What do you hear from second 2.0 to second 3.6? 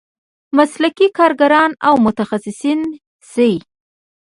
متخصصین شي.